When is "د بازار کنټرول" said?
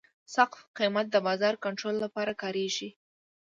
1.11-1.95